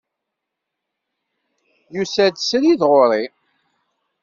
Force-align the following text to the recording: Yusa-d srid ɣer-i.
Yusa-d 1.93 2.35
srid 2.41 2.81
ɣer-i. 2.91 3.25